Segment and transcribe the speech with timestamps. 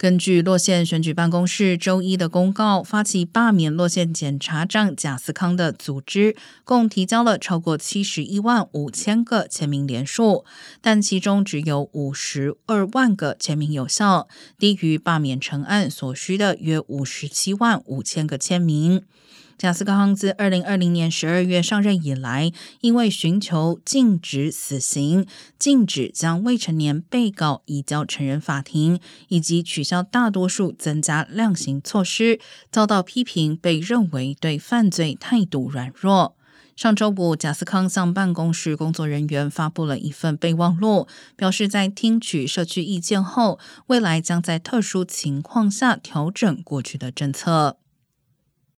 [0.00, 6.34] 根据洛县选举办公室周一的公告，发起罢免洛县检察长贾斯康的组织，
[6.64, 10.46] 共提交了超过七十一万五千个签名联数，
[10.80, 14.26] 但其中只有五十二万个签名有效，
[14.58, 19.02] 低于罢免成案所需的约五十七万五千个签名。
[19.60, 22.50] 贾斯康自二零二零年十二月上任以来，
[22.80, 25.26] 因为寻求禁止死刑、
[25.58, 28.98] 禁止将未成年被告移交成人法庭，
[29.28, 32.40] 以及取消大多数增加量刑措施，
[32.72, 36.34] 遭到批评，被认为对犯罪态度软弱。
[36.74, 47.76] 上周五，贾斯康向办公室工作人员发布了一份备忘录，表示在听取社区意见后，未来将在特殊情况下调整过去的政策。